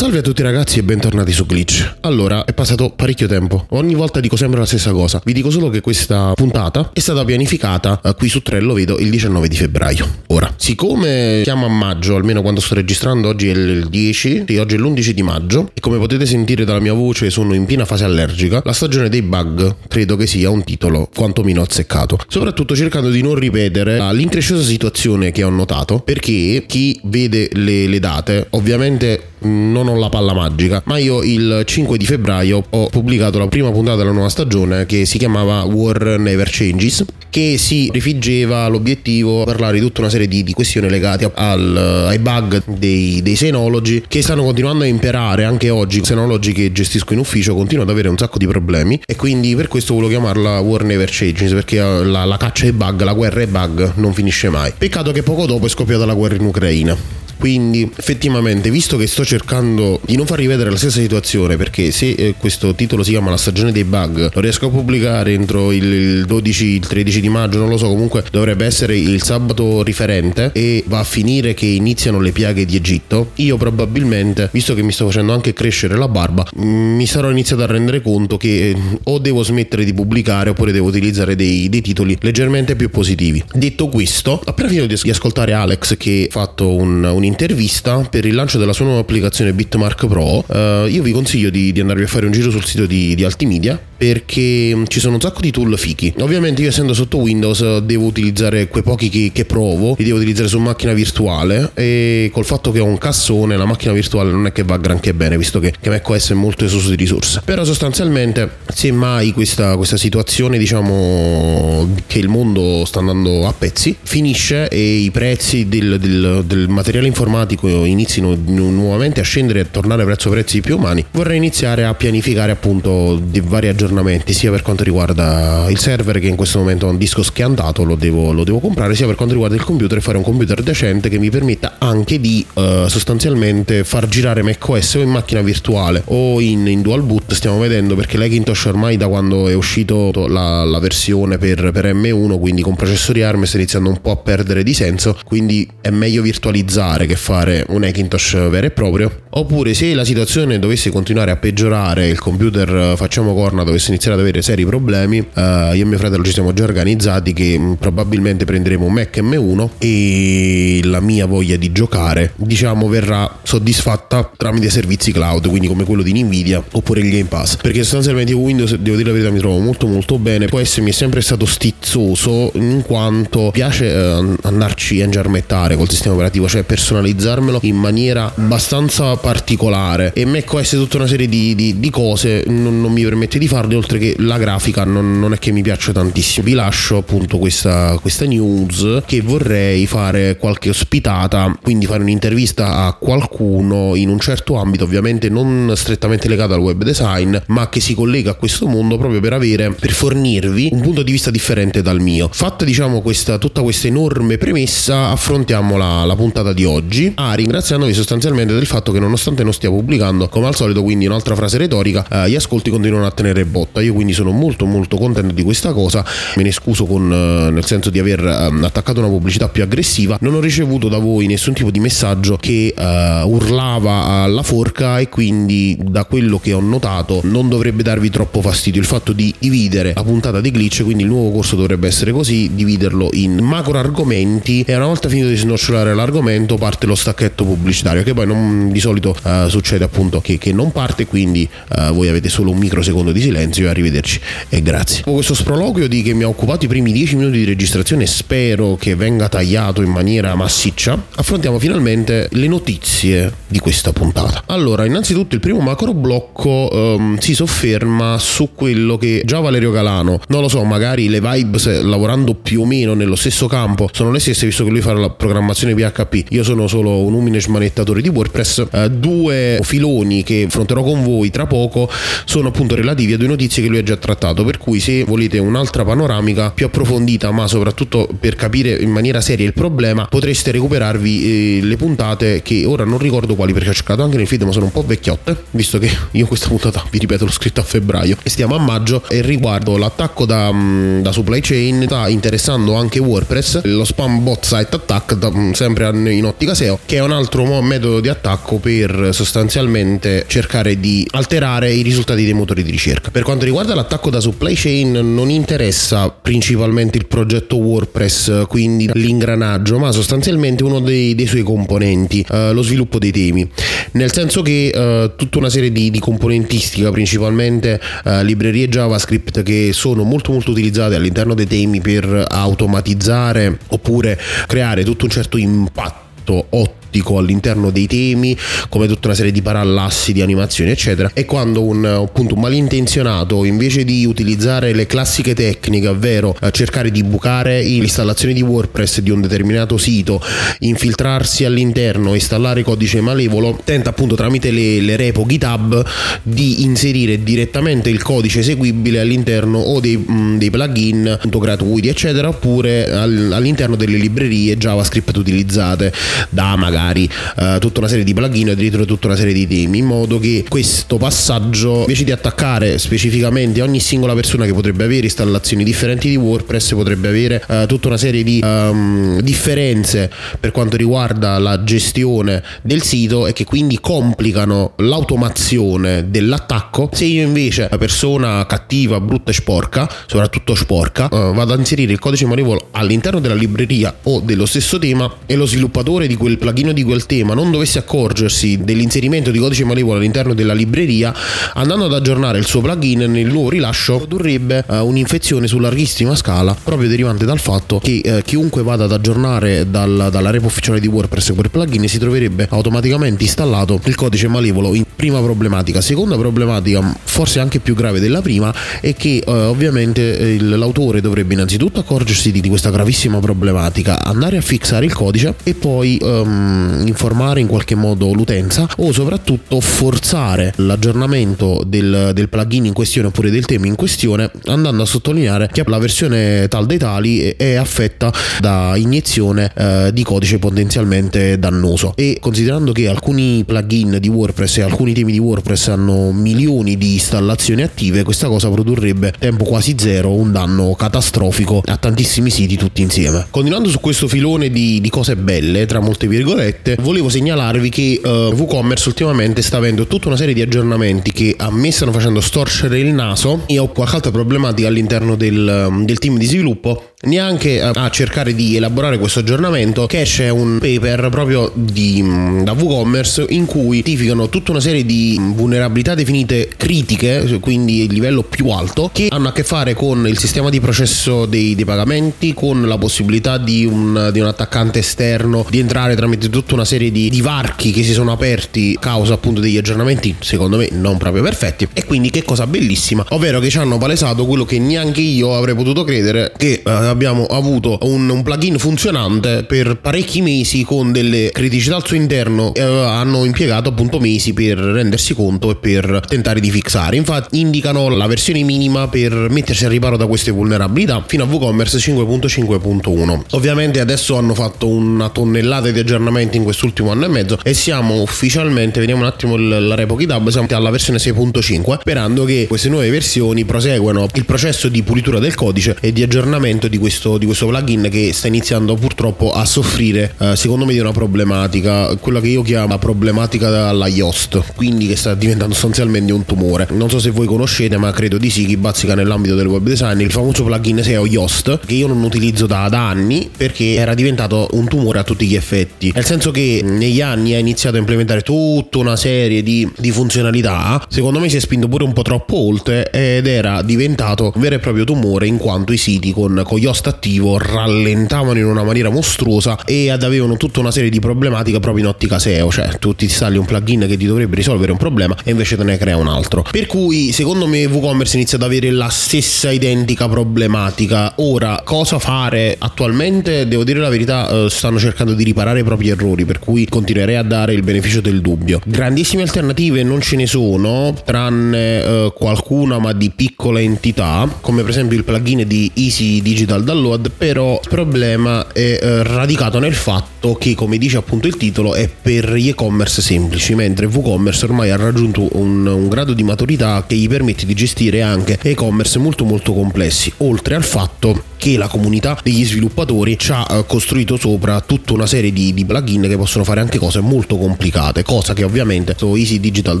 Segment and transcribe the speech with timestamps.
[0.00, 1.96] Salve a tutti ragazzi e bentornati su Glitch.
[2.00, 3.66] Allora, è passato parecchio tempo.
[3.72, 5.20] Ogni volta dico sempre la stessa cosa.
[5.22, 9.10] Vi dico solo che questa puntata è stata pianificata eh, qui su Trello, vedo, il
[9.10, 10.08] 19 di febbraio.
[10.28, 14.76] Ora, siccome siamo a maggio, almeno quando sto registrando, oggi è il 10, sì, oggi
[14.76, 18.04] è l'11 di maggio, e come potete sentire dalla mia voce sono in piena fase
[18.04, 22.18] allergica, la stagione dei bug credo che sia un titolo quantomeno azzeccato.
[22.26, 27.98] Soprattutto cercando di non ripetere l'incresciosa situazione che ho notato, perché chi vede le, le
[27.98, 33.38] date, ovviamente non ho la palla magica, ma io il 5 di febbraio ho pubblicato
[33.38, 38.66] la prima puntata della nuova stagione che si chiamava War Never Changes, che si rifiggeva
[38.68, 43.36] l'obiettivo parlare di tutta una serie di, di questioni legate al, ai bug dei, dei
[43.36, 46.04] senologi che stanno continuando a imperare anche oggi.
[46.04, 49.68] Senologi che gestisco in ufficio continuano ad avere un sacco di problemi e quindi per
[49.68, 53.46] questo volevo chiamarla War Never Changes perché la, la caccia ai bug, la guerra ai
[53.46, 54.72] bug non finisce mai.
[54.76, 57.19] Peccato che poco dopo è scoppiata la guerra in Ucraina.
[57.40, 62.10] Quindi effettivamente, visto che sto cercando di non far rivedere la stessa situazione, perché se
[62.10, 66.26] eh, questo titolo si chiama La stagione dei bug, lo riesco a pubblicare entro il
[66.26, 70.84] 12, il 13 di maggio, non lo so, comunque dovrebbe essere il sabato riferente e
[70.86, 75.06] va a finire che iniziano le piaghe di Egitto, io probabilmente, visto che mi sto
[75.06, 79.18] facendo anche crescere la barba, mm, mi sarò iniziato a rendere conto che eh, o
[79.18, 83.42] devo smettere di pubblicare oppure devo utilizzare dei, dei titoli leggermente più positivi.
[83.54, 88.34] Detto questo, appena finito di ascoltare Alex che ha fatto un, un un'intervista per il
[88.34, 90.44] lancio della sua nuova applicazione Bitmark Pro.
[90.46, 93.24] Uh, io vi consiglio di, di, andarvi a fare un giro sul sito di, di
[93.24, 96.14] Altimedia perché ci sono un sacco di tool fichi.
[96.20, 100.48] Ovviamente io essendo sotto Windows devo utilizzare quei pochi che, che, provo, li devo utilizzare
[100.48, 104.52] su macchina virtuale e col fatto che ho un cassone la macchina virtuale non è
[104.52, 107.42] che va granché bene visto che, che macOS è molto esoso di risorse.
[107.44, 113.94] Però sostanzialmente se mai questa, questa situazione diciamo che il mondo sta andando a pezzi
[114.00, 119.66] finisce e i prezzi del, del, del materiale informatico inizino nuovamente a scendere e a
[119.70, 124.50] tornare verso prezzi più umani, vorrei iniziare a pianificare appunto di vari aggiornamenti aggiornamenti sia
[124.50, 128.32] per quanto riguarda il server che in questo momento ha un disco schiantato, lo devo,
[128.32, 131.18] lo devo, comprare, sia per quanto riguarda il computer e fare un computer decente che
[131.18, 136.66] mi permetta anche di uh, sostanzialmente far girare macOS o in macchina virtuale o in,
[136.66, 141.38] in, dual boot, stiamo vedendo perché l'Hackintosh ormai da quando è uscito la, la versione
[141.38, 145.18] per, per, M1, quindi con processori ARM sta iniziando un po' a perdere di senso,
[145.24, 149.22] quindi è meglio virtualizzare che fare un Hackintosh vero e proprio.
[149.30, 154.16] Oppure se la situazione dovesse continuare a peggiorare, il computer facciamo corna dove dovesse iniziare
[154.16, 155.40] ad avere seri problemi, uh,
[155.74, 159.68] io e mio fratello ci siamo già organizzati che mm, probabilmente prenderemo un Mac M1
[159.78, 166.02] e la mia voglia di giocare, diciamo, verrà soddisfatta tramite servizi cloud, quindi come quello
[166.02, 167.56] di Nvidia oppure il Game Pass.
[167.56, 170.46] Perché sostanzialmente Windows, devo dire la verità, mi trovo molto molto bene.
[170.46, 176.46] Può essermi sempre stato stizzoso in quanto piace uh, andarci a ingiarmettare col sistema operativo,
[176.48, 180.12] cioè personalizzarmelo in maniera abbastanza particolare.
[180.14, 183.69] E macOS tutta una serie di, di, di cose non, non mi permette di farlo
[183.74, 186.44] oltre che la grafica non, non, è che mi piaccia tantissimo.
[186.44, 192.94] Vi lascio appunto questa, questa news che vorrei fare qualche ospitata, quindi fare un'intervista a
[192.94, 197.94] qualcuno in un certo ambito, ovviamente non strettamente legato al web design, ma che si
[197.94, 202.00] collega a questo mondo proprio per avere, per fornirvi un punto di vista differente dal
[202.00, 202.28] mio.
[202.32, 207.12] Fatta diciamo questa, tutta questa enorme premessa, affrontiamo la, la puntata di oggi.
[207.16, 211.34] Ah, ringraziandovi sostanzialmente del fatto che nonostante non stia pubblicando, come al solito, quindi un'altra
[211.34, 213.80] frase retorica, eh, gli ascolti continuano a tenere botta.
[213.80, 216.04] Io quindi sono molto molto contento di questa cosa.
[216.36, 220.18] Me ne scuso con, eh, nel senso di aver um, attaccato una pubblicità più aggressiva.
[220.20, 222.82] Non ho ricevuto da voi nessun tipo di messaggio che uh,
[223.28, 228.80] urlava alla forca e quindi da quello che ho notato non dovrebbe darvi troppo fastidio
[228.80, 232.50] il fatto di dividere la puntata di glitch, quindi il nuovo corso dovrebbe essere così,
[232.54, 238.02] dividerlo in macro argomenti e una volta finito di snocciolare l'argomento parte lo stacchetto pubblicitario
[238.02, 242.08] che poi non, di solito uh, succede appunto che, che non parte quindi uh, voi
[242.08, 244.98] avete solo un microsecondo di silenzio silenzio arrivederci e grazie.
[244.98, 248.76] Dopo questo sproloquio di che mi ha occupato i primi 10 minuti di registrazione spero
[248.76, 254.42] che venga tagliato in maniera massiccia, affrontiamo finalmente le notizie di questa puntata.
[254.46, 260.20] Allora, innanzitutto il primo macro blocco um, si sofferma su quello che già Valerio Galano,
[260.28, 264.18] non lo so, magari le vibes lavorando più o meno nello stesso campo sono le
[264.18, 268.08] stesse visto che lui fa la programmazione PHP, io sono solo un umile smanettatore di
[268.08, 271.90] WordPress, uh, due filoni che affronterò con voi tra poco
[272.24, 275.38] sono appunto relativi a due notizie che lui ha già trattato, per cui se volete
[275.38, 281.58] un'altra panoramica più approfondita, ma soprattutto per capire in maniera seria il problema, potreste recuperarvi
[281.58, 284.52] eh, le puntate che ora non ricordo quali perché ho cercato anche nel feed, ma
[284.52, 288.16] sono un po' vecchiotte, visto che io questa puntata, vi ripeto, l'ho scritta a febbraio
[288.22, 293.00] e stiamo a maggio e riguardo l'attacco da, mm, da supply chain sta interessando anche
[293.00, 297.12] WordPress, lo spam bot site attack da, mm, sempre in ottica SEO, che è un
[297.12, 303.10] altro metodo di attacco per sostanzialmente cercare di alterare i risultati dei motori di ricerca.
[303.20, 309.78] Per quanto riguarda l'attacco da supply chain, non interessa principalmente il progetto WordPress, quindi l'ingranaggio,
[309.78, 313.46] ma sostanzialmente uno dei, dei suoi componenti, eh, lo sviluppo dei temi.
[313.90, 319.72] Nel senso che eh, tutta una serie di, di componentistica, principalmente eh, librerie JavaScript, che
[319.74, 326.46] sono molto molto utilizzate all'interno dei temi per automatizzare oppure creare tutto un certo impatto
[326.48, 328.36] ottimo ottico all'interno dei temi,
[328.68, 331.10] come tutta una serie di parallassi, di animazioni, eccetera.
[331.14, 336.90] E quando un, appunto, un malintenzionato, invece di utilizzare le classiche tecniche, ovvero eh, cercare
[336.90, 340.20] di bucare l'installazione di WordPress di un determinato sito,
[340.60, 345.84] infiltrarsi all'interno, installare codice malevolo, tenta appunto tramite le, le repo GitHub
[346.22, 351.88] di inserire direttamente il codice eseguibile all'interno o dei, mh, mm, dei plugin appunto, gratuiti,
[351.88, 355.92] eccetera, oppure all, all'interno delle librerie JavaScript utilizzate
[356.30, 359.46] da magari magari eh, tutta una serie di plugin e addirittura tutta una serie di
[359.46, 364.84] temi in modo che questo passaggio invece di attaccare specificamente ogni singola persona che potrebbe
[364.84, 370.50] avere installazioni differenti di WordPress potrebbe avere eh, tutta una serie di um, differenze per
[370.50, 376.88] quanto riguarda la gestione del sito e che quindi complicano l'automazione dell'attacco.
[376.92, 381.92] Se io invece la persona cattiva brutta e sporca soprattutto sporca eh, vado a inserire
[381.92, 386.38] il codice malevolo all'interno della libreria o dello stesso tema e lo sviluppatore di quel
[386.38, 391.14] plugin di quel tema non dovesse accorgersi dell'inserimento di codice malevolo all'interno della libreria,
[391.54, 396.56] andando ad aggiornare il suo plugin nel nuovo rilascio produrrebbe uh, un'infezione su larghissima scala,
[396.62, 400.86] proprio derivante dal fatto che uh, chiunque vada ad aggiornare dal, dalla repo ufficiale di
[400.86, 405.80] WordPress quel plugin si troverebbe automaticamente installato il codice malevolo in prima problematica.
[405.80, 411.34] Seconda problematica, forse anche più grave della prima, è che uh, ovviamente il, l'autore dovrebbe
[411.34, 416.59] innanzitutto accorgersi di, di, questa gravissima problematica, andare a fissare il codice e poi um,
[416.86, 423.30] informare in qualche modo l'utenza o soprattutto forzare l'aggiornamento del, del plugin in questione oppure
[423.30, 428.12] del tema in questione andando a sottolineare che la versione tal dei tali è affetta
[428.40, 431.92] da iniezione eh, di codice potenzialmente dannoso.
[431.96, 436.94] E considerando che alcuni plugin di WordPress e alcuni temi di WordPress hanno milioni di
[436.94, 442.82] installazioni attive questa cosa produrrebbe tempo quasi zero un danno catastrofico a tantissimi siti tutti
[442.82, 443.26] insieme.
[443.30, 448.00] Continuando su questo filone di, di cose belle tra molte virgolette virgolette, volevo segnalarvi che
[448.02, 452.20] uh, WooCommerce ultimamente sta avendo tutta una serie di aggiornamenti che a me stanno facendo
[452.20, 453.44] storcere il naso.
[453.46, 458.34] Io ho qualche altra problematica all'interno del, um, del team di sviluppo neanche a cercare
[458.34, 463.78] di elaborare questo aggiornamento che esce un paper proprio di, mm, da WooCommerce in cui
[463.78, 469.28] identificano tutta una serie di vulnerabilità definite critiche quindi il livello più alto che hanno
[469.28, 473.64] a che fare con il sistema di processo dei, dei pagamenti con la possibilità di
[473.64, 477.82] un, di un, attaccante esterno di entrare tramite tutta una serie di, di varchi che
[477.82, 481.66] si sono aperti a causa appunto degli aggiornamenti secondo me non proprio perfetti.
[481.72, 485.54] E quindi che cosa bellissima ovvero che ci hanno palesato quello che neanche io avrei
[485.54, 491.30] potuto credere che eh, abbiamo avuto un, un, plugin funzionante per parecchi mesi con delle
[491.32, 496.40] criticità al suo interno e hanno impiegato appunto mesi per rendersi conto e per tentare
[496.40, 496.96] di fixare.
[496.96, 501.78] Infatti indicano la versione minima per mettersi al riparo da queste vulnerabilità fino a WooCommerce
[501.78, 503.20] 5.5.1.
[503.30, 508.00] Ovviamente adesso hanno fatto una tonnellata di aggiornamenti in quest'ultimo anno e mezzo e siamo
[508.02, 512.90] ufficialmente, vediamo un attimo la repo GitHub, siamo alla versione 6.5 sperando che queste nuove
[512.90, 517.46] versioni proseguano il processo di pulitura del codice e di aggiornamento di questo di questo
[517.46, 522.28] plugin che sta iniziando purtroppo a soffrire eh, secondo me di una problematica, quella che
[522.28, 526.66] io chiamo problematica alla Yoast, quindi che sta diventando sostanzialmente un tumore.
[526.70, 530.00] Non so se voi conoscete, ma credo di sì, chi bazzica nell'ambito del web design,
[530.00, 534.48] il famoso plugin SEO Yoast, che io non utilizzo da, da anni perché era diventato
[534.52, 535.92] un tumore a tutti gli effetti.
[535.94, 540.84] Nel senso che negli anni ha iniziato a implementare tutta una serie di, di funzionalità,
[540.88, 544.54] secondo me si è spinto pure un po' troppo oltre ed era diventato un vero
[544.54, 548.62] e proprio tumore in quanto i siti con, con Yoast attivo attivo rallentavano in una
[548.62, 552.94] maniera mostruosa e avevano tutta una serie di problematiche proprio in ottica SEO, cioè tu
[552.94, 555.96] ti installi un plugin che ti dovrebbe risolvere un problema e invece te ne crea
[555.96, 556.44] un altro.
[556.50, 561.14] Per cui secondo me WooCommerce inizia ad avere la stessa identica problematica.
[561.16, 563.48] Ora, cosa fare attualmente?
[563.48, 567.16] Devo dire la verità, eh, stanno cercando di riparare i propri errori, per cui continuerei
[567.16, 568.60] a dare il beneficio del dubbio.
[568.64, 574.70] Grandissime alternative non ce ne sono, tranne eh, qualcuna ma di piccola entità, come per
[574.70, 579.74] esempio il plugin di Easy Digital Download iPod, però il problema è eh, radicato nel
[579.74, 584.44] fatto fatto che, come dice appunto il titolo, è per gli e-commerce semplici, mentre WooCommerce
[584.44, 588.98] ormai ha raggiunto un, un grado di maturità che gli permette di gestire anche e-commerce
[588.98, 594.18] molto molto complessi, oltre al fatto che la comunità degli sviluppatori ci ha eh, costruito
[594.18, 598.34] sopra tutta una serie di, di, plugin che possono fare anche cose molto complicate, cosa
[598.34, 599.80] che ovviamente su Easy Digital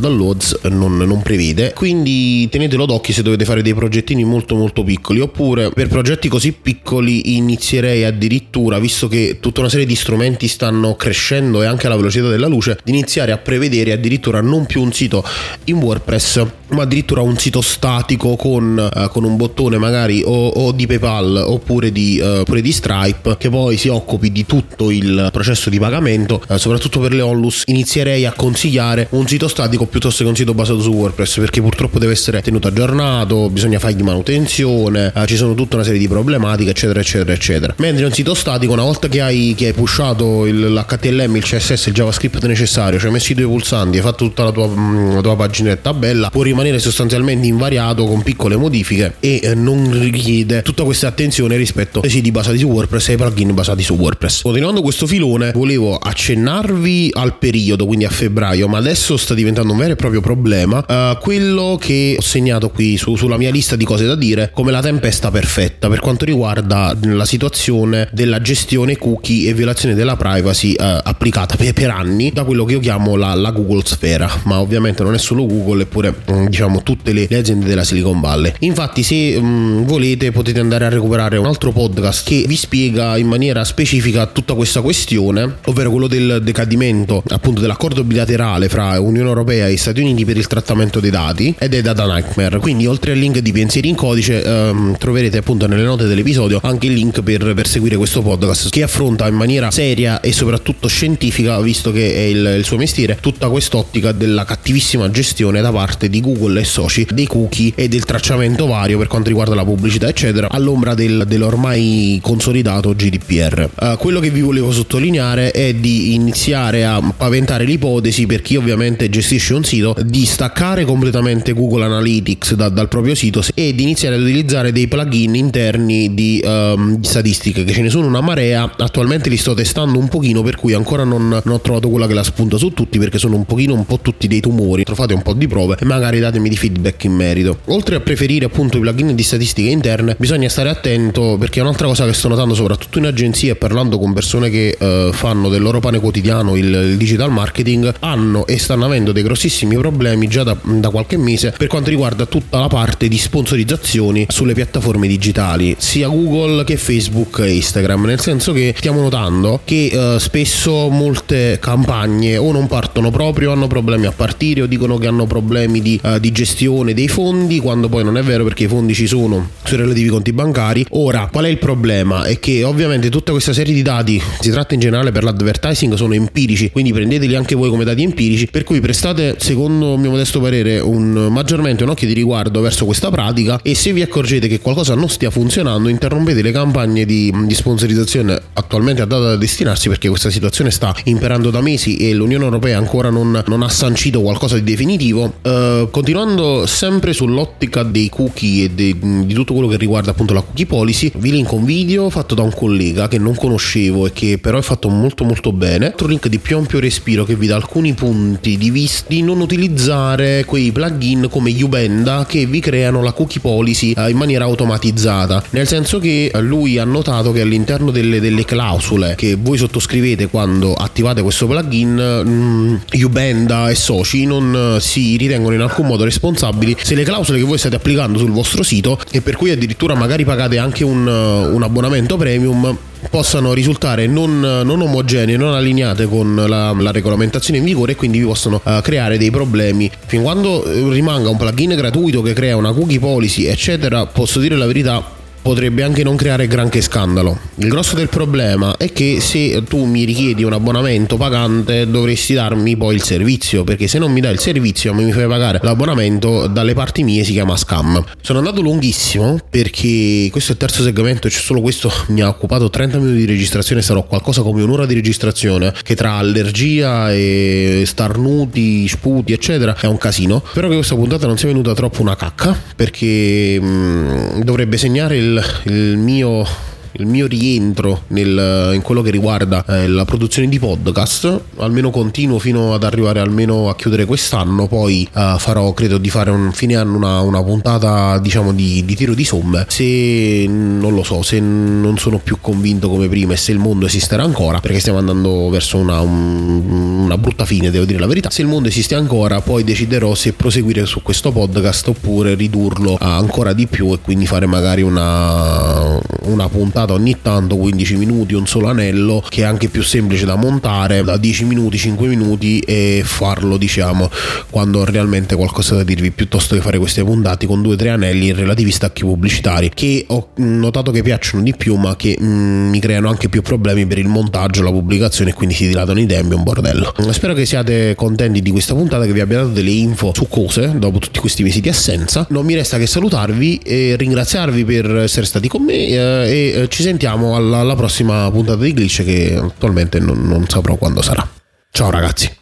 [0.00, 1.74] Downloads non, non prevede.
[1.74, 6.52] Quindi tenetelo d'occhio se dovete fare dei progettini molto molto piccoli, oppure per progetti così
[6.52, 11.96] piccoli inizierei addirittura, visto che tutta una serie di strumenti stanno crescendo e anche alla
[11.96, 15.24] velocità della luce, di iniziare a prevedere addirittura non più un sito
[15.64, 20.72] in WordPress, ma addirittura un sito statico con, uh, con un bottone magari o, o
[20.72, 25.28] di PayPal oppure di, uh, oppure di, Stripe che poi si occupi di tutto il
[25.32, 30.22] processo di pagamento, uh, soprattutto per le onlus inizierei a consigliare un sito statico piuttosto
[30.22, 35.12] che un sito basato su WordPress perché purtroppo deve essere tenuto aggiornato, bisogna fargli manutenzione,
[35.14, 37.74] uh, ci sono tutta una serie di problematiche eccetera eccetera eccetera.
[37.78, 41.86] Mentre un sito statico una volta che hai, che hai pushato il, l'HTML, il CSS,
[41.86, 45.14] il JavaScript necessario, cioè hai messo i due pulsanti, hai fatto tutta la tua, mm,
[45.14, 50.62] la tua paginetta bella, può rimanere sostanzialmente invariato con piccole modifiche e eh, non richiede
[50.62, 54.42] tutta questa attenzione rispetto ai siti basati su WordPress e ai plugin basati su WordPress.
[54.42, 59.78] Continuando questo filone, volevo accennarvi al periodo, quindi a febbraio, ma adesso sta diventando un
[59.78, 60.84] vero e proprio problema.
[60.86, 64.70] Uh, quello che ho segnato qui su, sulla mia lista di cose da dire come
[64.70, 70.72] la tempesta perfetta per quanto riguarda la situazione della gestione cookie e violazione della privacy
[70.72, 74.60] uh, applicata per, per, anni da quello che io chiamo la, la, Google sfera, ma
[74.60, 78.52] ovviamente non è solo Google, eppure mm, diciamo tutte le, le aziende della Silicon Valley.
[78.60, 83.26] Infatti, se um, volete, potete andare a recuperare un altro podcast che vi spiega in
[83.26, 89.68] maniera specifica tutta questa questione, ovvero quello del decadimento appunto dell'accordo bilaterale fra Unione Europea
[89.68, 92.58] e Stati Uniti per il trattamento dei dati ed è Data Nightmare.
[92.58, 96.86] Quindi oltre al link di pensieri in codice ehm, troverete appunto nelle note dell'episodio anche
[96.86, 101.60] il link per, per, seguire questo podcast che affronta in maniera seria e soprattutto scientifica,
[101.60, 106.20] visto che è il, il suo mestiere, tutta quest'ottica della cattivissima gestione da parte di
[106.20, 110.48] Google e soci dei cookie e del tracciamento vario per quanto riguarda la pubblicità eccetera
[110.50, 113.70] all'ombra del dell'ormai consolidato GDPR.
[113.74, 118.56] Uh, eh, quello che vi volevo sottolineare è di iniziare a paventare l'ipotesi per chi
[118.56, 123.82] ovviamente gestisce un sito di staccare completamente Google Analytics da, dal proprio sito e di
[123.82, 128.20] iniziare ad utilizzare dei plugin interni di, um, di, statistiche che ce ne sono una
[128.20, 132.06] marea attualmente li sto testando un pochino per cui ancora non, non ho trovato quella
[132.06, 134.84] che la spunta su tutti perché sono un pochino un po' tutti dei tumori.
[134.84, 137.58] Trovate un po' di prove e magari datemi di feedback in merito.
[137.66, 141.86] Oltre a preferire appunto i plugin di statistiche interne bisogna stare attento perché è un'altra
[141.86, 145.80] cosa che sto notando soprattutto in agenzie parlando con persone che uh, fanno del loro
[145.80, 150.56] pane quotidiano il, il, digital marketing hanno e stanno avendo dei grossissimi problemi già da,
[150.62, 156.08] da, qualche mese per quanto riguarda tutta la parte di sponsorizzazioni sulle piattaforme digitali sia
[156.08, 158.04] Google che Facebook e Instagram.
[158.04, 163.66] Nel senso che stiamo notando che uh, spesso molte campagne o non partono proprio hanno
[163.66, 167.88] problemi a partire o dicono che hanno problemi di, uh, di gestione dei fondi quando
[167.88, 171.44] poi non è vero perché i fondi ci sono sui relativi conti bancari Ora, qual
[171.44, 172.24] è il problema?
[172.24, 176.14] È che ovviamente tutta questa serie di dati, si tratta in generale per l'advertising, sono
[176.14, 180.80] empirici, quindi prendeteli anche voi come dati empirici, per cui prestate, secondo mio modesto parere,
[180.80, 184.94] un, maggiormente un occhio di riguardo verso questa pratica e se vi accorgete che qualcosa
[184.94, 189.36] non stia funzionando, interrompete le campagne di, di sponsorizzazione attualmente a data da
[189.70, 193.68] destinarsi perché questa situazione sta imperando da mesi e l'Unione Europea ancora non, non ha
[193.68, 195.34] sancito qualcosa di definitivo.
[195.42, 200.42] Uh, continuando sempre sull'ottica dei cookie e de, di tutto quello che riguarda appunto la
[200.42, 204.38] cookie policy, vi link un video fatto da un collega che non conoscevo e che
[204.38, 205.86] però è fatto molto molto bene.
[205.86, 209.40] Altro link di più ampio respiro che vi dà alcuni punti di vista di non
[209.40, 215.42] utilizzare quei plugin come Ubenda che vi creano la cookie policy eh, in maniera automatizzata.
[215.50, 220.74] Nel senso che lui ha notato che all'interno delle, delle clausole che voi sottoscrivete quando
[220.74, 226.94] attivate questo plugin, mh, Ubenda e soci non si ritengono in alcun modo responsabili se
[226.94, 230.58] le clausole che voi state applicando sul vostro sito e per cui addirittura magari pagate
[230.58, 232.78] anche un, un abbonamento premium
[233.08, 238.18] possano risultare non, non, omogenee, non allineate con la, la, regolamentazione in vigore e quindi
[238.18, 239.90] vi possono uh, creare dei problemi.
[240.06, 244.56] Fin quando eh, rimanga un plugin gratuito che crea una cookie policy, eccetera, posso dire
[244.56, 245.02] la verità,
[245.42, 247.38] potrebbe anche non creare granché scandalo.
[247.56, 252.76] Il grosso del problema è che se tu mi richiedi un abbonamento pagante dovresti darmi
[252.76, 256.46] poi il servizio, perché se non mi dai il servizio ma mi fai pagare l'abbonamento
[256.46, 258.02] dalle parti mie si chiama scam.
[258.20, 262.68] Sono andato lunghissimo perché questo è il terzo segmento e solo questo mi ha occupato
[262.70, 268.86] 30 minuti di registrazione, sarò qualcosa come un'ora di registrazione che tra allergia e starnuti,
[268.88, 270.42] sputi eccetera è un casino.
[270.50, 275.29] Spero che questa puntata non sia venuta troppo una cacca perché mh, dovrebbe segnare il
[275.30, 276.44] il, il mio
[276.92, 282.38] il mio rientro nel, in quello che riguarda eh, la produzione di podcast, almeno continuo
[282.38, 286.76] fino ad arrivare almeno a chiudere quest'anno, poi eh, farò, credo di fare un fine
[286.76, 291.38] anno una, una puntata diciamo di, di, tiro di somme, se non lo so, se
[291.38, 295.48] non sono più convinto come prima e se il mondo esisterà ancora, perché stiamo andando
[295.48, 299.40] verso una, un, una brutta fine, devo dire la verità, se il mondo esiste ancora
[299.40, 304.46] poi deciderò se proseguire su questo podcast oppure ridurlo ancora di più e quindi fare
[304.46, 309.82] magari una, una puntata ogni tanto, 15 minuti, un solo anello, che è anche più
[309.82, 314.10] semplice da montare, da 10 minuti, 5 minuti e farlo diciamo
[314.48, 319.02] quando realmente qualcosa da dirvi, piuttosto che fare queste puntate con 2-3 anelli relativi stacchi
[319.02, 323.42] pubblicitari che ho notato che piacciono di più ma che mm, mi creano anche più
[323.42, 326.94] problemi per il montaggio, la pubblicazione e quindi si dilatano i tempi, un bordello.
[327.10, 330.72] Spero che siate contenti di questa puntata, che vi abbia dato delle info su cose
[330.76, 332.26] dopo tutti questi mesi di assenza.
[332.30, 336.68] Non mi resta che salutarvi e ringraziarvi per essere stati con me eh, e eh,
[336.70, 341.28] ci sentiamo alla, alla, prossima puntata di Glitch che attualmente non, non saprò quando sarà.
[341.70, 342.32] Ciao ragazzi.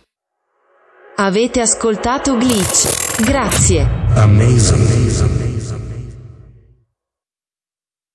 [1.17, 3.23] Avete ascoltato Glitch.
[3.25, 3.89] Grazie.
[4.15, 5.58] Amazing.